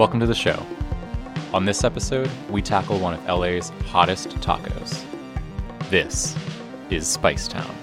[0.00, 0.66] Welcome to the show.
[1.52, 5.04] On this episode, we tackle one of LA's hottest tacos.
[5.90, 6.34] This
[6.88, 7.79] is Spice Town.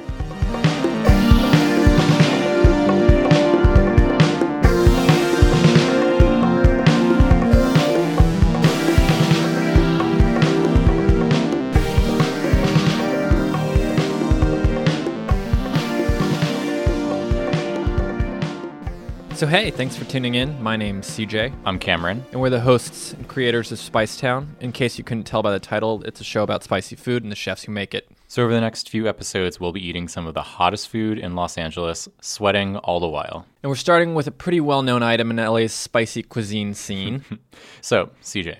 [19.37, 20.63] So, hey, thanks for tuning in.
[20.63, 22.25] My name's CJ, I'm Cameron.
[22.31, 24.55] and we're the hosts and creators of Spice Town.
[24.61, 27.31] In case you couldn't tell by the title, it's a show about spicy food and
[27.31, 28.09] the chefs who make it.
[28.27, 31.35] So, over the next few episodes, we'll be eating some of the hottest food in
[31.35, 33.45] Los Angeles, sweating all the while.
[33.61, 37.23] And we're starting with a pretty well known item in LA's spicy cuisine scene.
[37.81, 38.57] So, CJ,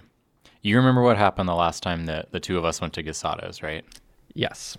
[0.62, 3.64] you remember what happened the last time that the two of us went to Guisados,
[3.64, 3.84] right?
[4.36, 4.78] yes.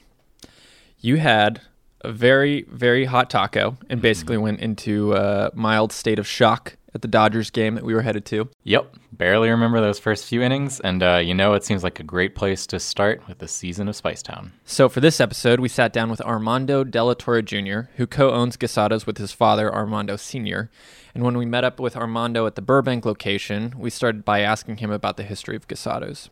[1.00, 1.60] You had
[2.02, 7.02] a very, very hot taco and basically went into a mild state of shock at
[7.02, 8.48] the Dodgers game that we were headed to.
[8.64, 12.04] Yep, barely remember those first few innings, and uh, you know it seems like a
[12.04, 14.52] great place to start with the season of Spice Town.
[14.64, 18.30] So, for this episode, we sat down with Armando De La Torre Jr., who co
[18.32, 20.70] owns Guisados with his father, Armando Sr.
[21.14, 24.78] And when we met up with Armando at the Burbank location, we started by asking
[24.78, 26.28] him about the history of Guisados.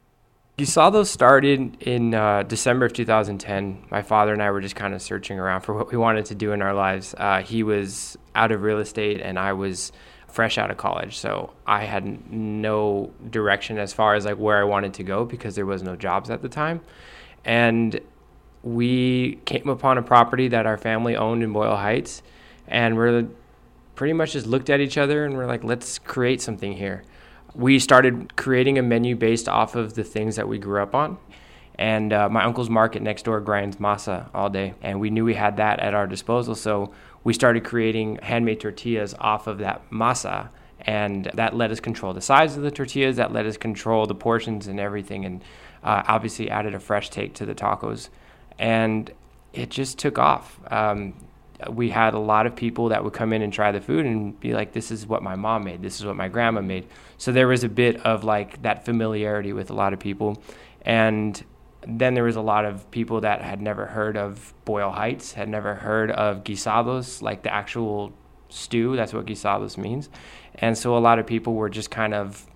[0.59, 3.85] Guisados started in uh, December of 2010.
[3.91, 6.35] My father and I were just kind of searching around for what we wanted to
[6.35, 7.15] do in our lives.
[7.19, 9.93] Uh, he was out of real estate, and I was
[10.29, 14.65] fresh out of college, so I had no direction as far as like where I
[14.65, 16.81] wanted to go because there was no jobs at the time.
[17.45, 18.01] And
[18.63, 22.23] we came upon a property that our family owned in Boyle Heights,
[22.67, 23.27] and we're
[23.95, 27.03] pretty much just looked at each other and we're like, let's create something here
[27.57, 31.19] we started creating a menu based off of the things that we grew up on.
[31.79, 35.35] And uh, my uncle's market next door grinds masa all day, and we knew we
[35.35, 36.55] had that at our disposal.
[36.55, 40.49] So we started creating handmade tortillas off of that masa,
[40.81, 43.17] and that let us control the size of the tortillas.
[43.17, 45.43] That let us control the portions and everything, and
[45.83, 48.09] uh, obviously added a fresh take to the tacos.
[48.59, 49.11] And
[49.53, 50.59] it just took off.
[50.71, 51.13] Um,
[51.71, 54.39] we had a lot of people that would come in and try the food and
[54.41, 55.83] be like, "This is what my mom made.
[55.83, 56.87] This is what my grandma made."
[57.19, 60.43] So there was a bit of like that familiarity with a lot of people,
[60.83, 61.43] and
[61.87, 65.49] then there was a lot of people that had never heard of Boyle Heights, had
[65.49, 68.13] never heard of guisados, like the actual
[68.49, 68.97] stew.
[68.97, 70.11] That's what guisados means,
[70.57, 72.47] and so a lot of people were just kind of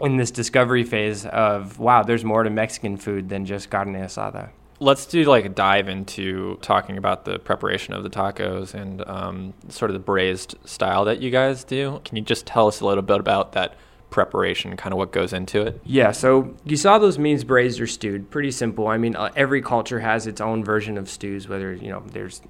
[0.00, 4.48] in this discovery phase of, "Wow, there's more to Mexican food than just carne asada."
[4.82, 9.54] Let's do like a dive into talking about the preparation of the tacos and um,
[9.68, 12.00] sort of the braised style that you guys do.
[12.04, 13.76] Can you just tell us a little bit about that
[14.10, 15.80] preparation, kind of what goes into it?
[15.84, 18.30] Yeah, so guisados means braised or stewed.
[18.30, 18.88] Pretty simple.
[18.88, 21.48] I mean, uh, every culture has its own version of stews.
[21.48, 22.42] Whether you know, there's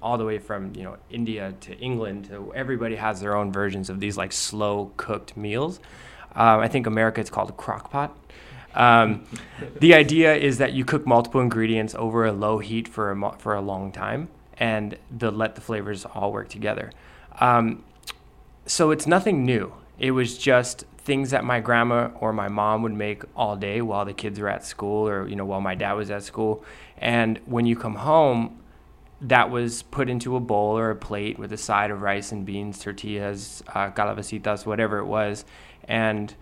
[0.00, 3.90] all the way from you know India to England to everybody has their own versions
[3.90, 5.80] of these like slow cooked meals.
[6.34, 8.16] Um, I think America it's called a crock pot.
[8.74, 9.24] Um,
[9.80, 13.54] the idea is that you cook multiple ingredients over a low heat for a for
[13.54, 16.92] a long time, and the let the flavors all work together.
[17.40, 17.84] Um,
[18.66, 19.72] so it's nothing new.
[19.98, 24.04] It was just things that my grandma or my mom would make all day while
[24.04, 26.64] the kids were at school, or you know while my dad was at school.
[26.98, 28.60] And when you come home,
[29.20, 32.46] that was put into a bowl or a plate with a side of rice and
[32.46, 35.44] beans, tortillas, uh, calabacitas, whatever it was,
[35.84, 36.34] and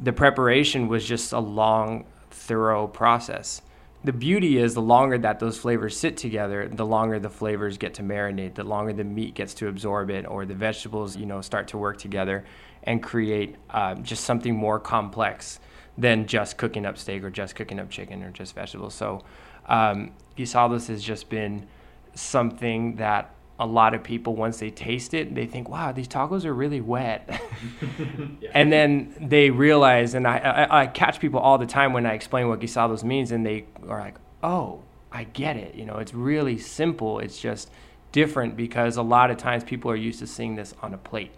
[0.00, 3.62] the preparation was just a long, thorough process.
[4.04, 7.94] The beauty is the longer that those flavors sit together, the longer the flavors get
[7.94, 11.40] to marinate, the longer the meat gets to absorb it, or the vegetables, you know,
[11.40, 12.44] start to work together
[12.84, 15.58] and create uh, just something more complex
[15.98, 18.94] than just cooking up steak or just cooking up chicken or just vegetables.
[18.94, 19.24] So,
[19.66, 21.66] um, guisados has just been
[22.14, 26.44] something that a lot of people once they taste it they think wow these tacos
[26.44, 27.28] are really wet.
[28.52, 32.14] And then they realize and I, I, I catch people all the time when i
[32.14, 34.82] explain what guisados means and they are like oh
[35.12, 37.70] i get it you know it's really simple it's just
[38.16, 41.32] different because a lot of times people are used to seeing this on a plate.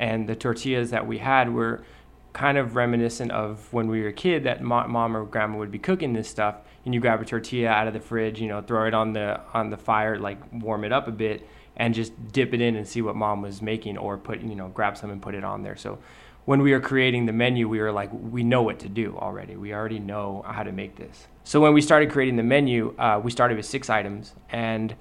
[0.00, 1.84] And the tortillas that we had were
[2.32, 5.78] kind of reminiscent of when we were a kid that mom or grandma would be
[5.78, 6.56] cooking this stuff
[6.88, 9.38] and you grab a tortilla out of the fridge you know throw it on the
[9.52, 11.46] on the fire like warm it up a bit
[11.76, 14.68] and just dip it in and see what mom was making or put you know
[14.68, 15.98] grab some and put it on there so
[16.46, 19.54] when we were creating the menu we were like we know what to do already
[19.54, 23.20] we already know how to make this so when we started creating the menu uh,
[23.22, 24.96] we started with six items and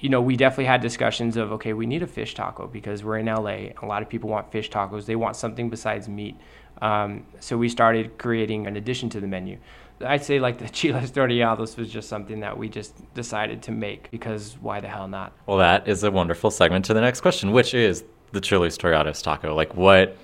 [0.00, 3.18] you know, we definitely had discussions of okay, we need a fish taco because we're
[3.18, 3.72] in LA.
[3.82, 5.06] A lot of people want fish tacos.
[5.06, 6.36] They want something besides meat.
[6.80, 9.58] Um, so we started creating an addition to the menu.
[10.04, 14.10] I'd say like the chiles toreados was just something that we just decided to make
[14.10, 15.32] because why the hell not?
[15.46, 19.22] Well, that is a wonderful segment to the next question, which is the Chili's Toreados
[19.22, 19.54] taco.
[19.54, 20.16] Like, what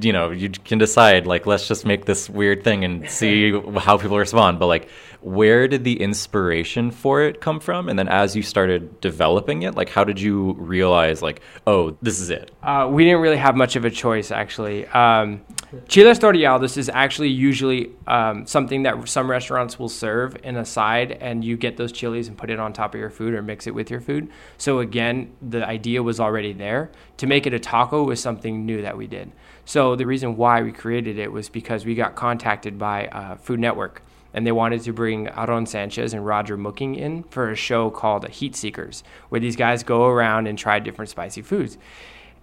[0.00, 3.96] you know you can decide like let's just make this weird thing and see how
[3.96, 4.58] people respond.
[4.58, 4.88] But like
[5.20, 7.88] where did the inspiration for it come from?
[7.88, 12.20] And then as you started developing it like how did you realize like oh this
[12.20, 12.50] is it?
[12.62, 14.86] Uh, we didn't really have much of a choice actually.
[14.88, 15.42] Um,
[15.88, 21.12] chiles toreados is actually usually um, something that some restaurants will serve in a side
[21.12, 23.66] and you get those chilies and put it on top of your food or mix
[23.66, 24.28] it with your food.
[24.58, 26.90] So again the idea was already there.
[27.18, 29.32] To make it a taco was something new that we did
[29.66, 33.60] so the reason why we created it was because we got contacted by uh, food
[33.60, 34.00] network
[34.32, 38.28] and they wanted to bring Aaron Sanchez and Roger Mooking in for a show called
[38.28, 41.78] Heat Seekers, where these guys go around and try different spicy foods.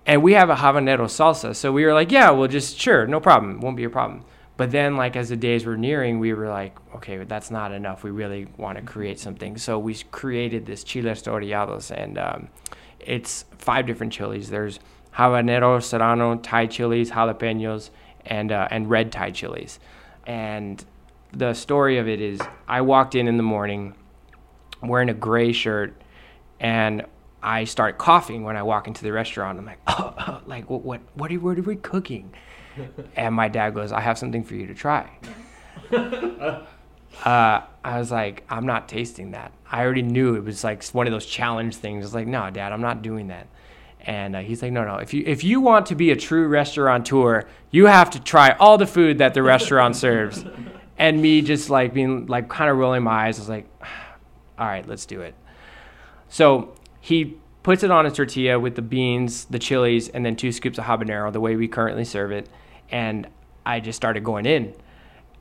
[0.06, 3.22] And we have a habanero salsa, so we were like, yeah, we'll just sure, no
[3.22, 4.26] problem, won't be a problem.
[4.58, 8.04] But then, like as the days were nearing, we were like, okay, that's not enough.
[8.04, 12.50] We really want to create something, so we created this chiles toreados, and um,
[13.00, 14.50] it's five different chilies.
[14.50, 14.80] There's
[15.16, 17.90] habanero, serrano, Thai chilies, jalapenos,
[18.26, 19.80] and uh, and red Thai chilies,
[20.26, 20.84] and
[21.32, 23.96] the story of it is I walked in in the morning
[24.82, 25.96] wearing a gray shirt
[26.60, 27.06] and
[27.42, 29.58] I start coughing when I walk into the restaurant.
[29.58, 32.34] I'm like, oh, oh like what, what, what are, what are we cooking?
[33.16, 35.10] and my dad goes, I have something for you to try.
[35.92, 36.62] uh,
[37.26, 39.52] I was like, I'm not tasting that.
[39.70, 42.06] I already knew it was like one of those challenge things.
[42.06, 43.48] It's like, no, dad, I'm not doing that.
[44.06, 44.98] And uh, he's like, no, no.
[44.98, 48.78] If you if you want to be a true restaurateur, you have to try all
[48.78, 50.44] the food that the restaurant serves
[50.98, 53.40] and me just like being like kind of rolling my eyes.
[53.40, 53.70] I was like,
[54.58, 55.36] all right, let's do it.
[56.30, 60.52] So he puts it on a tortilla with the beans, the chilies, and then two
[60.52, 62.50] scoops of habanero, the way we currently serve it.
[62.92, 63.28] And
[63.66, 64.74] I just started going in.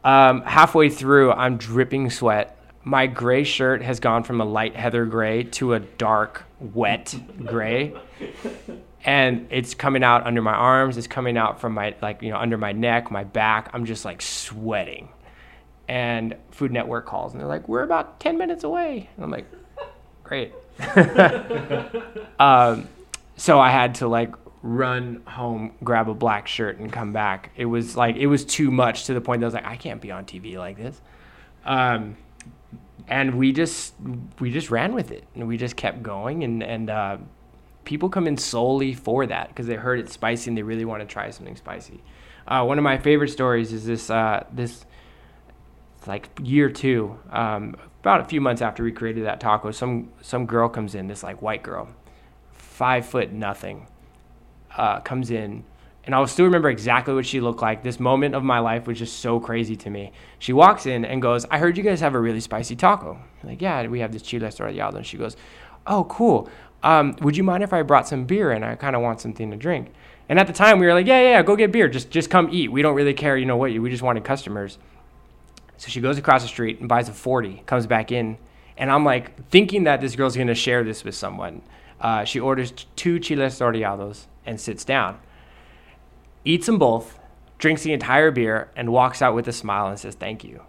[0.04, 2.58] Um, halfway through, I'm dripping sweat.
[2.84, 7.14] My gray shirt has gone from a light heather gray to a dark, wet
[7.44, 7.94] gray.
[9.04, 10.96] and it's coming out under my arms.
[10.96, 13.70] It's coming out from my, like, you know, under my neck, my back.
[13.72, 15.08] I'm just like sweating
[15.88, 19.46] and Food Network calls and they're like, "We're about ten minutes away." And I'm like,
[20.24, 20.52] "Great."
[22.38, 22.88] um,
[23.36, 27.50] so I had to like run home, grab a black shirt, and come back.
[27.56, 29.76] It was like it was too much to the point that I was like, I
[29.76, 31.00] can't be on TV like this.
[31.64, 32.16] Um,
[33.08, 33.94] and we just
[34.40, 37.16] we just ran with it, and we just kept going, and and uh,
[37.84, 41.00] people come in solely for that because they heard it's spicy and they really want
[41.00, 42.02] to try something spicy.
[42.46, 44.84] Uh, one of my favorite stories is this uh, this
[46.06, 50.46] like year two, um, about a few months after we created that taco, some some
[50.46, 51.88] girl comes in, this like white girl,
[52.52, 53.86] five foot nothing,
[54.76, 55.64] uh, comes in,
[56.04, 57.82] and I'll still remember exactly what she looked like.
[57.82, 60.12] This moment of my life was just so crazy to me.
[60.38, 63.48] She walks in and goes, "I heard you guys have a really spicy taco." I'm
[63.48, 65.36] like, yeah, we have this chile toreado, and she goes,
[65.86, 66.48] "Oh, cool.
[66.82, 69.50] Um, would you mind if I brought some beer and I kind of want something
[69.50, 69.92] to drink?"
[70.28, 71.88] And at the time, we were like, "Yeah, yeah, yeah, go get beer.
[71.88, 72.72] Just just come eat.
[72.72, 73.70] We don't really care, you know what?
[73.72, 74.78] We just wanted customers."
[75.76, 78.38] So she goes across the street and buys a 40, comes back in.
[78.76, 81.62] And I'm like thinking that this girl's going to share this with someone.
[82.00, 85.18] Uh, she orders two chiles toreados and sits down,
[86.44, 87.18] eats them both,
[87.58, 90.62] drinks the entire beer, and walks out with a smile and says, Thank you.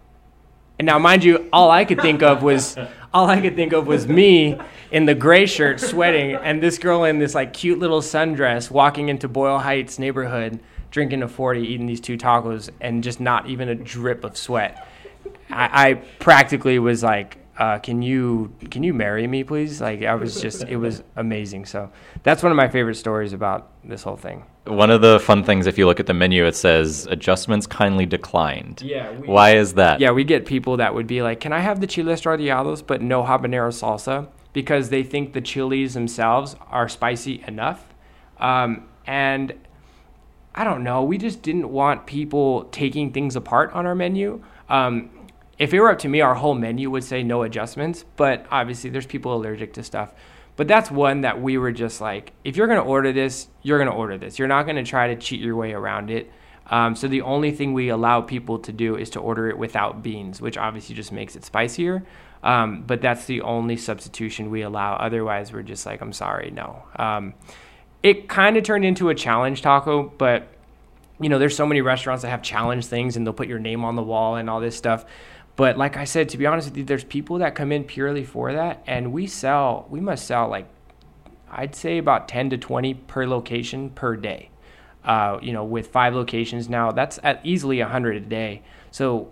[0.80, 2.78] And now, mind you, all I could think of was
[3.14, 4.58] all I could think of was me
[4.92, 9.10] in the gray shirt, sweating, and this girl in this like cute little sundress walking
[9.10, 10.60] into Boyle Heights neighborhood,
[10.92, 14.88] drinking a forty, eating these two tacos, and just not even a drip of sweat.
[15.50, 20.16] I, I practically was like, uh, "Can you can you marry me, please?" Like I
[20.16, 21.66] was just, it was amazing.
[21.66, 21.92] So
[22.24, 24.46] that's one of my favorite stories about this whole thing.
[24.66, 28.06] One of the fun things, if you look at the menu, it says adjustments kindly
[28.06, 28.82] declined.
[28.82, 29.12] Yeah.
[29.12, 30.00] We, Why is that?
[30.00, 33.02] Yeah, we get people that would be like, "Can I have the chiles toreados but
[33.02, 37.86] no habanero salsa?" Because they think the chilies themselves are spicy enough,
[38.40, 39.54] um, and
[40.56, 41.04] I don't know.
[41.04, 44.44] We just didn't want people taking things apart on our menu.
[44.70, 45.10] Um,
[45.58, 48.90] if it were up to me, our whole menu would say no adjustments, but obviously
[48.90, 50.14] there's people allergic to stuff.
[50.56, 53.80] But that's one that we were just like, if you're going to order this, you're
[53.80, 54.38] going to order this.
[54.38, 56.32] You're not going to try to cheat your way around it.
[56.68, 60.04] Um, so the only thing we allow people to do is to order it without
[60.04, 62.04] beans, which obviously just makes it spicier.
[62.44, 64.96] Um, but that's the only substitution we allow.
[64.96, 66.84] Otherwise, we're just like, I'm sorry, no.
[66.98, 67.34] Um,
[68.02, 70.50] it kind of turned into a challenge taco, but
[71.20, 73.86] you know, there's so many restaurants that have challenge things and they'll put your name
[73.86, 75.06] on the wall and all this stuff.
[75.56, 78.24] But like I said, to be honest with you, there's people that come in purely
[78.24, 79.86] for that, and we sell.
[79.90, 80.68] We must sell like,
[81.52, 84.50] I'd say about 10 to 20 per location per day.
[85.04, 88.62] Uh, you know, with five locations now, that's at easily 100 a day.
[88.90, 89.32] So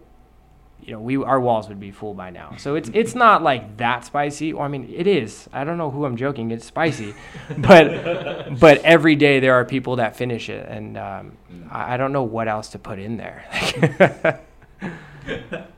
[0.84, 2.56] you know, we our walls would be full by now.
[2.58, 4.54] So it's it's not like that spicy.
[4.54, 5.48] Well, I mean, it is.
[5.54, 6.52] I don't know who I'm joking.
[6.52, 7.14] It's spicy,
[7.58, 11.38] but but every day there are people that finish it, and um,
[11.70, 14.42] I, I don't know what else to put in there.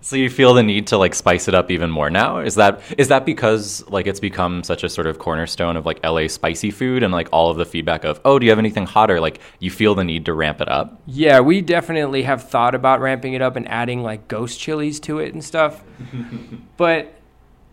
[0.01, 2.39] So you feel the need to like spice it up even more now?
[2.39, 6.03] Is that is that because like it's become such a sort of cornerstone of like
[6.03, 8.85] LA spicy food and like all of the feedback of, "Oh, do you have anything
[8.85, 11.01] hotter?" like you feel the need to ramp it up?
[11.05, 15.19] yeah, we definitely have thought about ramping it up and adding like ghost chilies to
[15.19, 15.83] it and stuff.
[16.77, 17.13] but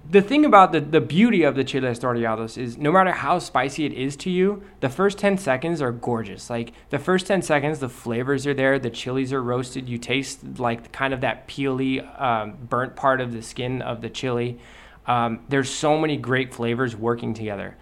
[0.08, 3.84] the thing about the, the beauty of the chiles toreados is no matter how spicy
[3.84, 6.50] it is to you, the first 10 seconds are gorgeous.
[6.50, 9.88] Like the first 10 seconds, the flavors are there, the chilies are roasted.
[9.88, 14.10] You taste like kind of that peely, um, burnt part of the skin of the
[14.10, 14.58] chili.
[15.06, 17.76] Um, there's so many great flavors working together.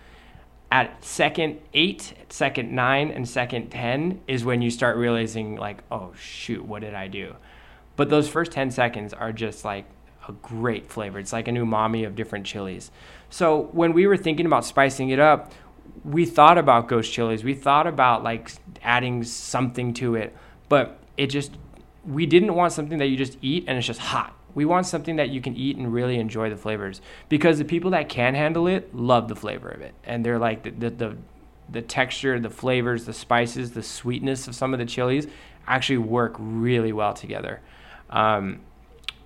[0.70, 6.12] At second eight, second nine, and second 10 is when you start realizing, like, oh
[6.18, 7.36] shoot, what did I do?
[7.96, 9.86] But those first 10 seconds are just like
[10.28, 11.18] a great flavor.
[11.18, 12.90] It's like an umami of different chilies.
[13.30, 15.52] So when we were thinking about spicing it up,
[16.04, 17.42] we thought about ghost chilies.
[17.42, 20.36] We thought about like adding something to it,
[20.68, 21.52] but it just
[22.04, 24.34] we didn't want something that you just eat and it's just hot.
[24.54, 27.90] We want something that you can eat and really enjoy the flavors because the people
[27.90, 31.16] that can handle it love the flavor of it, and they're like the the, the
[31.70, 35.26] the texture, the flavors, the spices, the sweetness of some of the chilies
[35.66, 37.60] actually work really well together.
[38.08, 38.60] Um,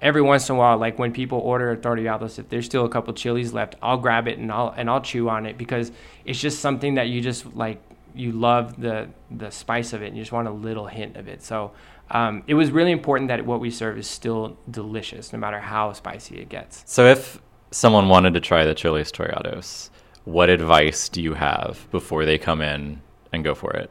[0.02, 3.14] every once in a while, like when people order toreados, if there's still a couple
[3.14, 5.92] chilies left, I'll grab it and I'll and I'll chew on it because
[6.24, 7.80] it's just something that you just like
[8.14, 11.28] you love the the spice of it and you just want a little hint of
[11.28, 11.42] it.
[11.42, 11.72] So
[12.10, 15.92] um, it was really important that what we serve is still delicious, no matter how
[15.92, 16.82] spicy it gets.
[16.86, 17.40] So if
[17.70, 19.90] someone wanted to try the chiles toreados,
[20.24, 23.00] what advice do you have before they come in
[23.32, 23.90] and go for it?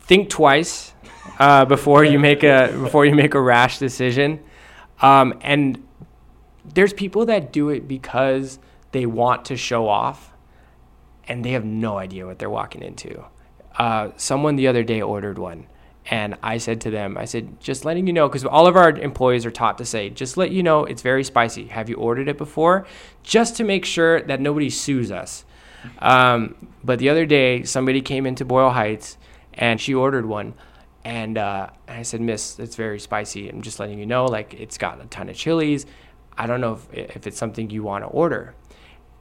[0.00, 0.92] Think twice
[1.38, 4.40] uh, before you make a before you make a rash decision.
[5.00, 5.86] Um, and
[6.64, 8.58] there's people that do it because
[8.92, 10.32] they want to show off
[11.26, 13.24] and they have no idea what they're walking into.
[13.76, 15.66] Uh, someone the other day ordered one
[16.10, 18.90] and I said to them, I said, just letting you know, because all of our
[18.90, 21.66] employees are taught to say, just let you know it's very spicy.
[21.68, 22.86] Have you ordered it before?
[23.22, 25.44] Just to make sure that nobody sues us.
[26.00, 29.16] Um, but the other day, somebody came into Boyle Heights
[29.54, 30.54] and she ordered one.
[31.04, 33.48] And uh, I said, Miss, it's very spicy.
[33.48, 35.86] I'm just letting you know, like, it's got a ton of chilies.
[36.36, 38.54] I don't know if, if it's something you want to order.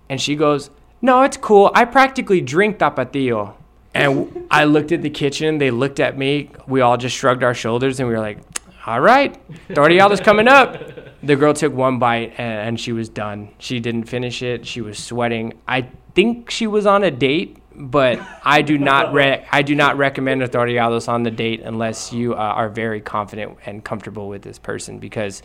[0.09, 0.69] And she goes,
[1.01, 1.71] No, it's cool.
[1.75, 3.55] I practically drink tapatio.
[3.93, 5.59] And I looked at the kitchen.
[5.59, 6.49] They looked at me.
[6.67, 8.39] We all just shrugged our shoulders and we were like,
[8.85, 10.77] all right, toreado's coming up.
[11.23, 13.49] The girl took one bite and, and she was done.
[13.57, 14.67] She didn't finish it.
[14.67, 15.53] She was sweating.
[15.67, 19.97] I think she was on a date, but I do not re- I do not
[19.97, 24.41] recommend a toreados on the date unless you uh, are very confident and comfortable with
[24.41, 25.41] this person because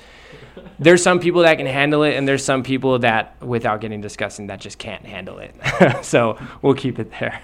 [0.78, 4.48] there's some people that can handle it and there's some people that without getting disgusting
[4.48, 5.54] that just can't handle it.
[6.04, 7.40] so we'll keep it there.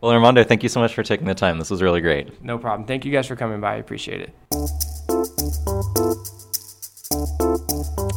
[0.00, 1.58] Well, Armando, thank you so much for taking the time.
[1.58, 2.42] This was really great.
[2.42, 2.86] No problem.
[2.86, 3.74] Thank you guys for coming by.
[3.74, 4.34] I appreciate it.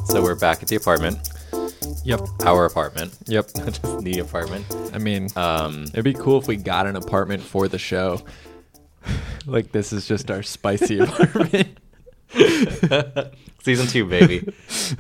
[0.08, 1.18] So we're back at the apartment,
[2.06, 2.22] Yep.
[2.46, 3.46] our apartment, Yep.
[3.66, 4.66] just the apartment.
[4.94, 8.22] I mean, Um, it'd be cool if we got an apartment for the show.
[9.46, 11.78] like this is just our spicy apartment.
[13.64, 14.48] season two, baby.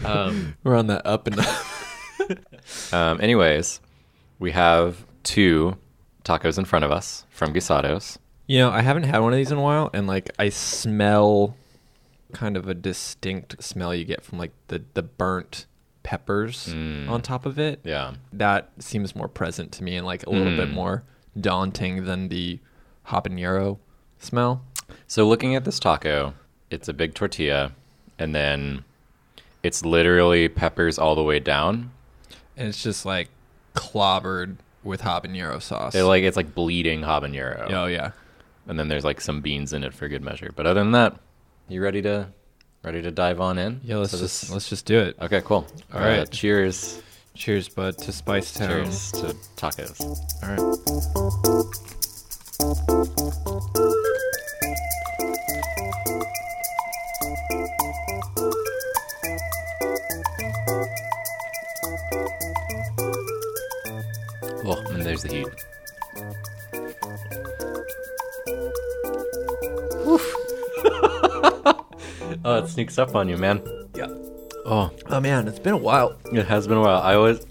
[0.03, 2.93] Um, We're on that up and up.
[2.93, 3.79] um, anyways,
[4.39, 5.77] we have two
[6.23, 8.17] tacos in front of us from Guisados.
[8.47, 11.55] You know, I haven't had one of these in a while, and like I smell
[12.33, 15.65] kind of a distinct smell you get from like the the burnt
[16.05, 17.09] peppers Mm.
[17.09, 17.79] on top of it.
[17.83, 18.13] Yeah.
[18.31, 20.73] That seems more present to me and like a little bit Mm.
[20.73, 21.03] more
[21.39, 22.59] daunting than the
[23.07, 23.79] habanero
[24.19, 24.61] smell.
[25.07, 26.35] So looking at this taco,
[26.69, 27.71] it's a big tortilla,
[28.19, 28.83] and then
[29.63, 31.89] it's literally peppers all the way down.
[32.55, 33.29] And it's just like
[33.73, 35.93] clobbered with habanero sauce.
[35.93, 38.11] They're like it's like bleeding habanero, oh yeah.
[38.67, 40.51] and then there's like some beans in it for good measure.
[40.55, 41.15] But other than that,
[41.67, 42.27] you ready to
[42.85, 43.81] ready to dive on in?
[43.83, 45.17] Yeah, let's So just this- let's just do it.
[45.21, 45.65] Okay, cool.
[45.93, 46.31] All Uh, right.
[46.31, 47.01] cheers.
[47.33, 48.69] Cheers, bud, to Spice Town.
[48.85, 49.99] Cheers to tacos.
[50.41, 51.75] All right.
[64.67, 65.47] Oh, and there's the heat.
[72.45, 73.61] Oh, it sneaks up on you, man.
[73.95, 74.07] Yeah.
[74.65, 76.17] Oh, Oh man, it's been a while.
[76.31, 77.01] it has been a while.
[77.01, 77.45] I always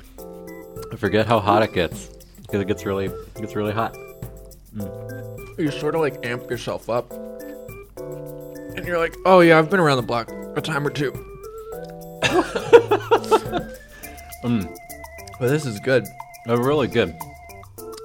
[0.92, 2.08] I forget how hot it gets
[2.42, 3.94] because it gets really it gets really hot.
[4.76, 5.58] Mm.
[5.58, 7.12] You sort of like amp yourself up,
[8.76, 11.12] and you're like, "Oh yeah, I've been around the block a time or two.
[14.44, 14.76] Mm.
[15.40, 16.04] But this is good.
[16.48, 17.14] Oh, really good.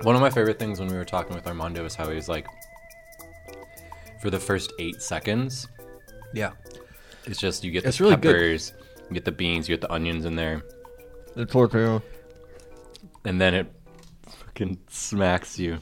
[0.04, 2.30] One of my favorite things when we were talking with Armando is how he was
[2.30, 2.48] like,
[4.22, 5.68] for the first eight seconds,
[6.34, 6.52] Yeah.
[7.30, 8.34] It's just you get It's the really good.
[8.34, 8.74] peppers,
[9.10, 10.64] you get the beans, you get the onions in there,
[11.36, 12.02] The tortilla.
[13.26, 13.72] and then it
[14.28, 15.80] fucking smacks you.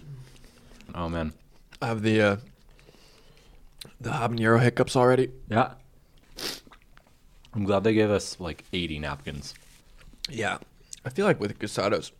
[0.93, 1.33] Oh man.
[1.81, 2.35] I have the uh,
[4.01, 5.31] the habanero hiccups already.
[5.49, 5.73] Yeah.
[7.53, 9.53] I'm glad they gave us like 80 napkins.
[10.29, 10.57] Yeah.
[11.05, 12.11] I feel like with guisados,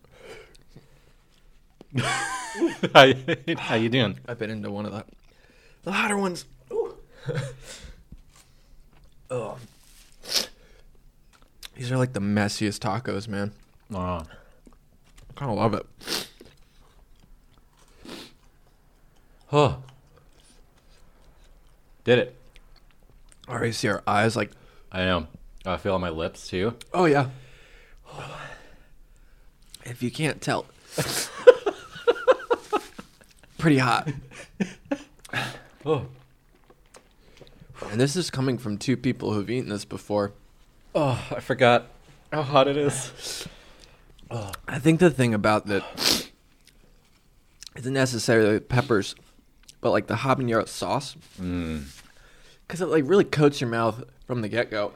[2.93, 3.13] how,
[3.57, 4.17] how you doing?
[4.27, 5.03] I've been into one of the
[5.83, 6.45] the hotter ones.
[9.29, 9.57] Oh.
[11.75, 13.51] These are like the messiest tacos, man.
[13.93, 14.23] Oh, I
[15.35, 15.85] kind of love it.
[19.47, 19.77] Huh.
[22.03, 22.35] Did it.
[23.47, 24.51] I already see our eyes like,
[24.91, 25.27] I know.
[25.65, 26.75] I feel on my lips too.
[26.93, 27.27] oh yeah.
[29.85, 30.65] If you can't tell,
[33.57, 34.09] pretty hot.
[35.85, 36.07] Oh.
[37.91, 40.33] And this is coming from two people who've eaten this before.
[40.95, 41.87] Oh, I forgot
[42.33, 43.47] how hot it is.
[44.67, 46.29] I think the thing about that
[47.75, 49.15] isn't necessarily peppers,
[49.79, 51.85] but like the habanero sauce, Mm.
[52.67, 54.93] because it like really coats your mouth from the get go.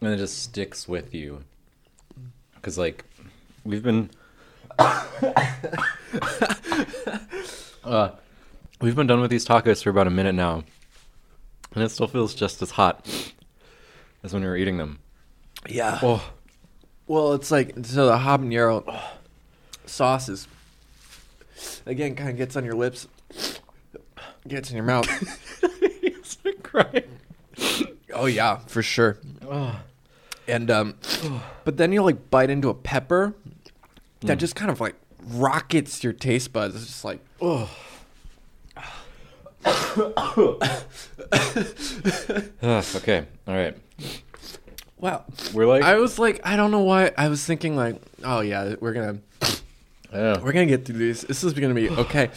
[0.00, 1.44] And it just sticks with you.
[2.56, 3.04] Because, like,
[3.64, 4.10] we've been.
[7.84, 8.10] uh,
[8.80, 10.64] we've been done with these tacos for about a minute now.
[11.74, 13.06] And it still feels just as hot
[14.22, 14.98] as when we were eating them.
[15.68, 15.98] Yeah.
[16.02, 16.32] Oh.
[17.06, 19.00] Well, it's like so the habanero
[19.86, 20.48] sauce is
[21.86, 23.08] again kind of gets on your lips,
[24.46, 25.08] gets in your mouth.
[26.00, 27.18] He's crying.
[28.12, 29.18] oh yeah, for sure.
[29.48, 29.80] Oh.
[30.48, 30.94] And um,
[31.64, 33.34] but then you like bite into a pepper
[34.20, 36.74] that just kind of like rockets your taste buds.
[36.74, 37.68] It's just like Ugh,
[42.96, 43.76] okay, all right.
[44.98, 45.24] wow.
[45.52, 45.82] We're like.
[45.82, 47.12] I was like, I don't know why.
[47.16, 49.18] I was thinking like, oh yeah, we're gonna
[50.12, 50.40] Yeah.
[50.40, 51.22] we're gonna get through this.
[51.22, 52.30] This is gonna be okay.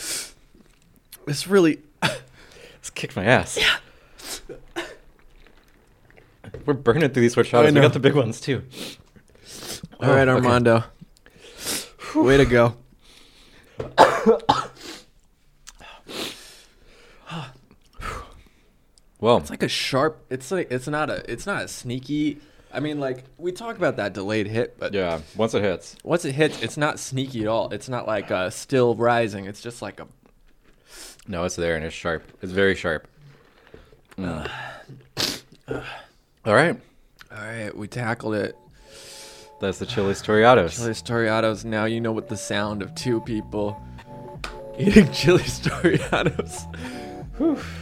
[1.28, 3.58] It's really This kicked my ass.
[3.58, 3.78] Yeah.
[6.66, 7.74] We're burning through these I horchatas.
[7.74, 8.64] We got the big ones too.
[10.00, 10.46] all right, Oh, okay.
[10.46, 10.84] Armando.
[12.16, 12.78] Way to go.
[19.26, 20.24] Well, It's like a sharp.
[20.30, 21.24] It's like it's not a.
[21.28, 22.38] It's not a sneaky.
[22.72, 25.22] I mean, like we talk about that delayed hit, but yeah.
[25.36, 27.74] Once it hits, once it hits, it's not sneaky at all.
[27.74, 29.46] It's not like uh, still rising.
[29.46, 30.06] It's just like a.
[31.28, 32.22] no, it's there and it's sharp.
[32.44, 33.08] It's very sharp.
[34.16, 34.48] Mm.
[36.46, 36.80] All right,
[37.32, 38.56] All right, we tackled it.
[39.60, 40.78] that's the chilis toreados.
[40.78, 41.66] Chilis Toreados.
[41.66, 43.82] Now you know what the sound of two people
[44.78, 46.68] eating chilis Toreados